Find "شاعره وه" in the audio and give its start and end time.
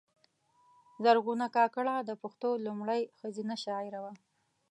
3.63-4.13